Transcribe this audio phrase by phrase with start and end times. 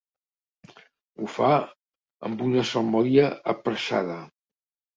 [1.19, 1.49] Ho fa
[2.31, 4.21] amb una salmòdia apressada.